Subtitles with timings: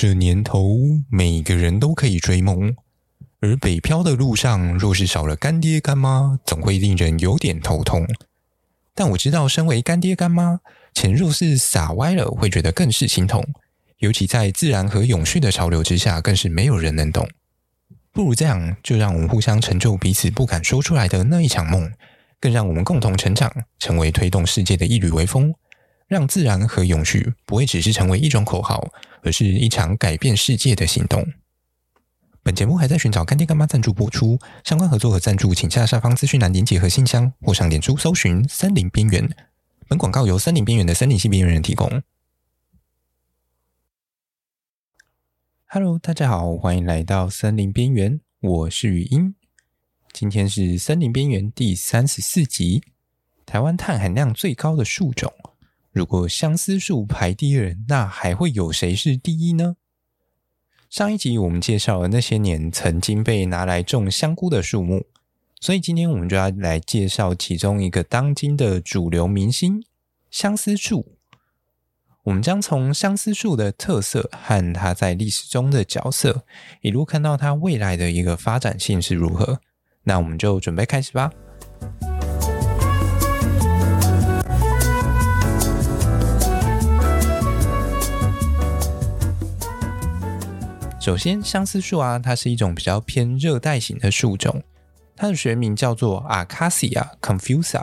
[0.00, 0.78] 这年头，
[1.10, 2.74] 每个人都可以追梦，
[3.40, 8.06] 而北漂的路上，若是少了干爹干妈，总会令人有点头痛。
[8.94, 10.60] 但我知道，身为干爹干妈，
[10.94, 13.46] 钱若是撒歪了，会觉得更是心痛。
[13.98, 17.28] 尤其在自然和永续的潮流之下，更是没有人能懂。
[18.10, 21.92] 不如这样，就让我们互相成就彼此不敢说出来的那一场梦，
[22.40, 25.54] 更让我们共同成长，成为推动世界的一缕微风。
[26.10, 28.84] 让自然和永续不会只是成为一种口号，
[29.22, 31.24] 而是一场改变世界的行动。
[32.42, 39.30] 本节目还在寻找干爹干妈赞助播出，相关合作和赞助，请下下方资讯栏连结和信箱，或上脸书搜寻“森林边缘”。
[39.86, 42.02] 本广告由森林边缘的森林系边缘人提供。
[45.66, 49.36] Hello，大家好，欢迎来到森林边缘，我是语音。
[50.12, 52.82] 今天是森林边缘第三十四集，
[53.46, 55.32] 台湾碳含量最高的树种。
[55.92, 59.76] 如果相思树排第二，那还会有谁是第一呢？
[60.88, 65.06] 上一集我们介绍了那些年曾经被拿来种香菇的树木，
[65.60, 69.84] 所以今天我们就要来介绍其中一个当今的主流明星——
[70.30, 71.16] 相思树。
[72.24, 76.44] 我们将从相思树的特色和它在历史中的角色，
[76.82, 79.60] 一路看到它未来的一个发展性是如何。
[80.04, 81.32] 那我们就准备开始吧。
[91.10, 94.62] 首先，相思树啊，它是一种比较偏热带型的树种，
[95.16, 97.82] 它的学名叫做 Acacia confusa。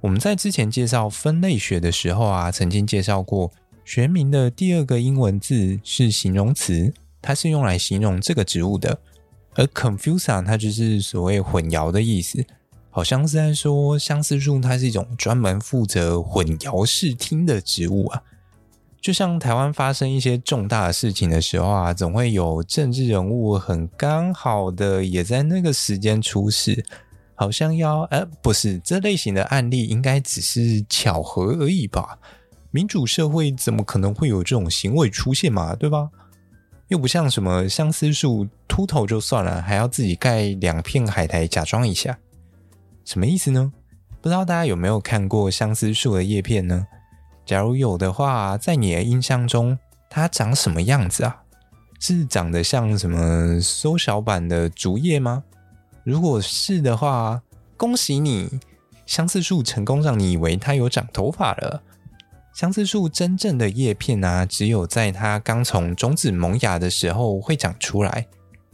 [0.00, 3.50] 我们在之前介绍分类学的时候啊，曾经介绍过
[3.84, 8.96] 学名的第二个英文字是形容词，它是用来形容这个植物的，
[9.56, 12.46] 而 confusa 它就是所谓混淆的意思，
[12.90, 18.22] 好像是在说相思树它是一种专门负责混淆视听的植物啊。
[19.06, 26.84] 就像台湾发生一些重大的事情的时候啊，总会有政治人物很刚好的也在那个时间出事，
[27.36, 28.00] 好像要……
[28.10, 32.18] 呃，不是，这类型的案例应该只是巧合而已吧？
[32.72, 35.76] 民主社会怎么可能会有这种行为出现嘛？
[35.76, 36.10] 对吧？
[36.88, 42.18] 又不像什么相思树秃头就算了，还要自己盖两片海苔假装一下，
[43.04, 43.72] 什么意思呢？
[44.20, 46.88] 不知道大家有没有看过相思树的叶片呢？
[47.46, 49.78] 假如有的话，在你的印象中，
[50.10, 51.44] 它长什么样子啊？
[52.00, 55.44] 是长得像什么缩小版的竹叶吗？
[56.02, 57.40] 如果是的话，
[57.76, 58.58] 恭喜你，
[59.06, 61.82] 相思树成功让你以为它有长头发了。
[62.52, 68.26] 相思树真正的叶片啊，只有在它刚从种子萌芽的时候会长出来，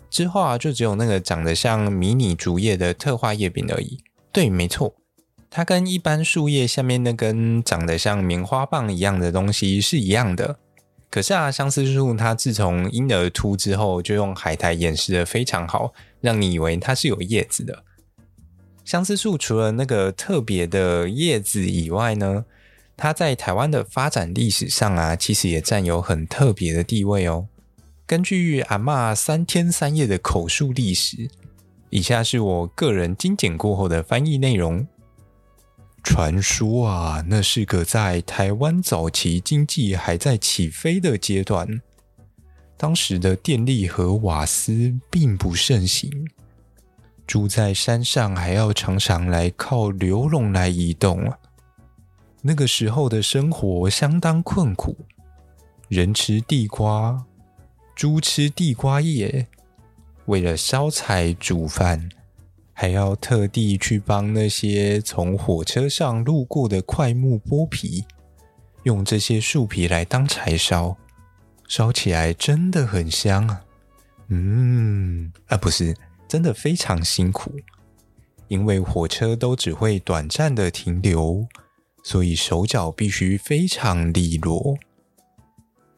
[0.08, 4.02] 之后啊，就只有那个长得像迷你竹叶的特化叶柄而已。
[4.32, 4.94] 对，没错。
[5.54, 10.56] 它跟一般树叶下面那根长得像棉花棒一样的东西是一样的。
[11.10, 15.92] 可是啊，相思树它自从婴儿秃之后，就用海苔掩饰得非常好，
[16.22, 17.84] 让你以为它是有叶子的。
[18.82, 22.46] 相思树除了那个特别的叶子以外呢，
[22.96, 27.46] 它在台湾的发展历史上啊，其实也占有很特别的地位哦。
[28.06, 31.28] 根据阿嬷三天三夜的口述历史，
[31.90, 34.88] 以下是我个人精简过后的翻译内容。
[36.02, 41.80] 传说啊，那是个在台湾早期经济还在起飞的阶段，
[42.76, 46.28] 当时的电力和瓦斯并不盛行，
[47.26, 51.32] 住在山上还要常常来靠流笼来移动。
[52.42, 54.96] 那个时候的生活相当困苦，
[55.88, 57.24] 人吃地瓜，
[57.94, 59.46] 猪吃地瓜叶，
[60.26, 62.08] 为了烧柴煮饭。
[62.72, 68.04] 还要特地去帮那些从火车上路过的桧木剥皮，
[68.84, 70.96] 用这些树皮来当柴烧，
[71.68, 73.60] 烧起来真的很香啊！
[74.28, 75.94] 嗯，啊，不是，
[76.26, 77.52] 真的非常辛苦，
[78.48, 81.46] 因为火车都只会短暂的停留，
[82.02, 84.76] 所以手脚必须非常利落。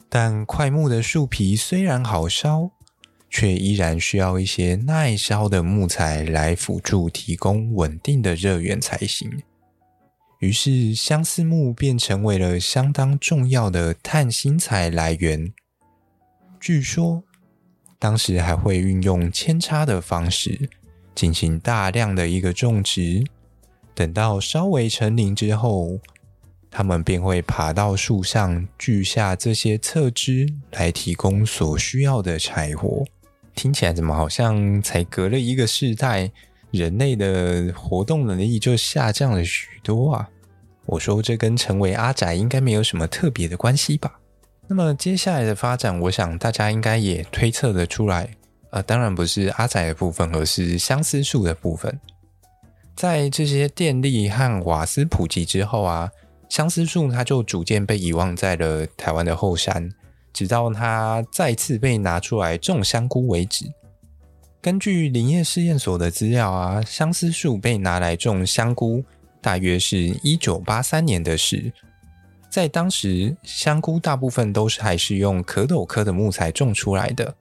[0.08, 2.70] 但桧木的树皮虽然好烧。
[3.36, 9.28] 却依然需要一些耐烧的木材来辅助提供稳定的热源才行。
[10.38, 15.52] 于是，相思木便成为了相当重要的碳薪材来源。
[16.60, 17.24] 据说，
[17.98, 20.70] 当时还会运用扦插的方式
[21.12, 23.24] 进行大量的一个种植。
[23.96, 25.98] 等到稍微成林之后，
[26.70, 33.04] 它们便会爬到树上锯下这些侧枝，来提供所需要的柴火。
[33.54, 36.30] 听起来怎么好像才隔了一个世代，
[36.70, 40.28] 人类的活动能力就下降了许多啊？
[40.86, 44.18] 我说这跟成为阿宅应该没有什么特别的关系吧？
[44.66, 48.28] 那么接下来的发展，我想大家应该也推测得出来，
[48.70, 52.00] 呃，当然不是阿宅的部分，而是相思树的部分。
[52.96, 56.10] 在这些电力和瓦斯普及之后啊，
[56.48, 59.90] 相思树它就逐渐被遗忘在了台湾的后山，
[60.34, 63.64] 直到它再次被拿出来种香菇为止。
[64.60, 69.04] 根据林业试验所的资料啊，相思树被拿来种香菇，
[69.40, 71.72] 大约是一九八三年的事。
[72.50, 77.34] 在当时，香菇大部分都是还是用壳斗科的木材种出来的，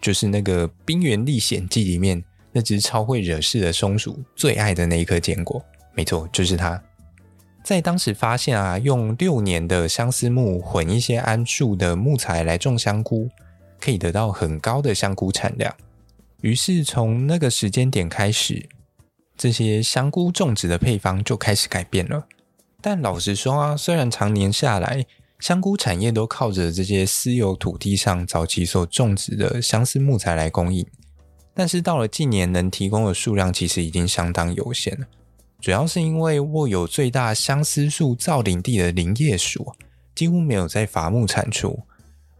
[0.00, 2.22] 就是那个《冰原历险记》里面
[2.52, 5.62] 那只超会惹事的松鼠最爱的那一颗坚果。
[5.94, 6.82] 没错，就是它。
[7.70, 13.28] 在当时发现啊，用六年的相思木混一些桉树的木材来种香菇，
[13.78, 15.72] 可以得到很高的香菇产量。
[16.40, 18.68] 于是从那个时间点开始，
[19.36, 22.26] 这些香菇种植的配方就开始改变了。
[22.80, 25.06] 但老实说啊，虽然常年下来，
[25.38, 30.84] 香菇产业都靠着这些私有土地上早期所种植的相思木材来供应，
[31.54, 35.06] 但是到了近年，能提供的数量其实已经相当有限了。
[35.60, 39.74] 主要是因为握有最大相思树造林地的林业署
[40.14, 41.80] 几乎没有在伐木产出。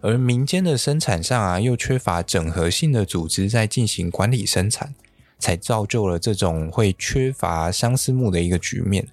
[0.00, 4.94] 而民间的生产上啊，又缺乏整合性的组织在进行管理生产，
[5.38, 9.06] 才造就了这种会缺乏相思木的一个局面，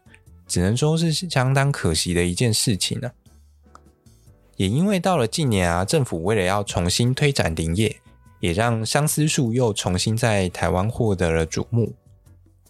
[0.48, 3.12] 只能说是相当可惜的一件事情呢、
[4.56, 7.98] 也因为到了近年啊，政府为了要重新推展林业，
[8.40, 11.92] 也让相思树又重新在台湾获得了瞩目。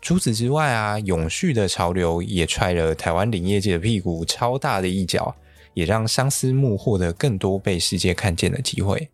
[0.01, 5.35] 除此之外啊，永续的潮流也踹了台湾林业界的屁股超大的一脚。
[5.73, 9.11] 也让相思木获得更多被世界看见的机会。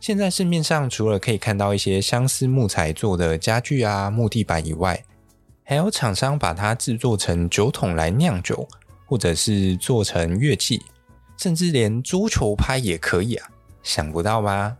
[0.00, 5.02] 现在市面上除了可以看到一些相思木材做的家具啊、木地板以外，
[5.64, 8.68] 还有厂商把它制作成酒桶来酿酒，
[9.04, 10.80] 或者是做成乐器，
[11.36, 13.48] 甚至连桌球拍也可以啊！
[13.82, 14.76] 想不到吧？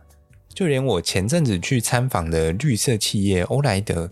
[0.53, 4.09] 就连我前阵子去参访的绿色企业欧莱德，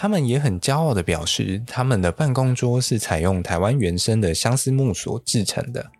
[0.00, 5.90] 他们也很骄傲地表示，他们的办公桌是采用台湾原生的相思木所制成的。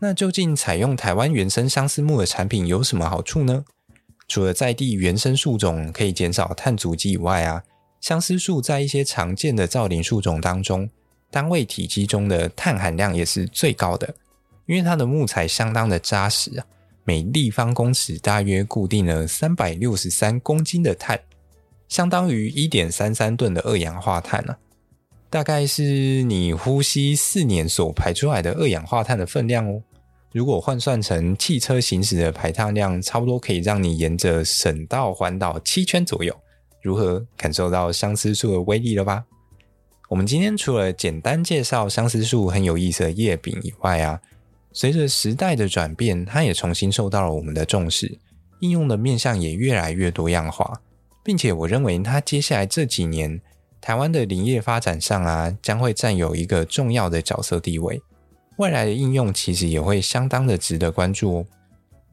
[0.00, 3.62] 那究竟采用台湾原生相思木的产品有什么好处呢？
[4.26, 7.62] 除了在地原生树种可以减少碳足迹以外啊，
[8.00, 10.88] 相思树在一些常见的造林树种当中，
[11.30, 14.14] 单位体积中的碳含量也是最高的，
[14.64, 16.64] 因为它的木材相当的扎实啊，
[17.04, 21.20] 每立方公尺大约固定了三百六十三公斤的碳，
[21.90, 24.56] 相当于一点三三吨的二氧化碳呢、
[25.28, 29.82] 大概是你呼吸四年所排出来的二氧化碳的分量哦。
[30.32, 36.34] 如果换算成汽车行驶的排碳量，差不多可以让你沿着省道环岛七圈左右。
[36.80, 39.24] 如何感受到相思树的威力了吧？
[40.08, 44.20] 我们今天除了简单介绍相思树很有意思的叶柄以外啊，
[44.72, 48.18] 随着时代的转变，它也重新受到了我们的重视，
[48.60, 50.80] 应用的面向也越来越多样化，
[51.22, 53.40] 并且我认为它接下来这几年。
[53.80, 58.02] 台湾的林业发展上啊，将会占有一个重要的角色地位，
[58.56, 61.46] 未来的应用其实也会相当的值得关注哦。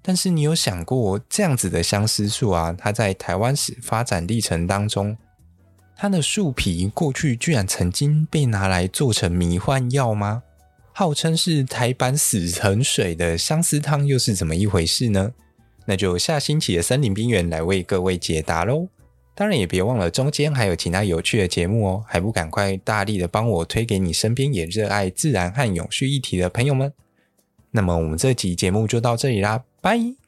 [0.01, 5.18] 但是你有想过，这样子的相思树啊，它在台湾史发展历程当中，
[5.98, 10.44] 它的树皮过去居然曾经被拿来做成迷幻药吗？
[10.94, 15.33] 号称是台版死藤水的相思汤又是怎么一回事呢？
[15.86, 18.87] 那就下星期的森林边缘来为各位解答喽。
[19.39, 26.91] 当然也别忘了，中间还有其他有趣的节目哦，还不赶快大力的帮我推给你身边也热爱自然和永续议题的朋友们？
[27.69, 30.27] 那么我们这集节目就到这里啦，拜。